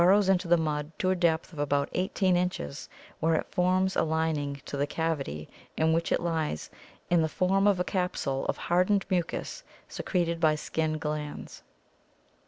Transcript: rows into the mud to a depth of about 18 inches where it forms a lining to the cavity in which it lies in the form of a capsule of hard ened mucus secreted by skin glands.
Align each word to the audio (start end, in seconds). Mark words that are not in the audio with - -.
rows 0.03 0.29
into 0.29 0.47
the 0.47 0.57
mud 0.57 0.91
to 0.97 1.11
a 1.11 1.15
depth 1.15 1.53
of 1.53 1.59
about 1.59 1.87
18 1.93 2.35
inches 2.35 2.89
where 3.19 3.35
it 3.35 3.45
forms 3.51 3.95
a 3.95 4.01
lining 4.01 4.59
to 4.65 4.75
the 4.75 4.87
cavity 4.87 5.47
in 5.77 5.93
which 5.93 6.11
it 6.11 6.19
lies 6.19 6.71
in 7.11 7.21
the 7.21 7.29
form 7.29 7.67
of 7.67 7.79
a 7.79 7.83
capsule 7.83 8.43
of 8.47 8.57
hard 8.57 8.87
ened 8.87 9.03
mucus 9.11 9.63
secreted 9.87 10.39
by 10.39 10.55
skin 10.55 10.97
glands. 10.97 11.61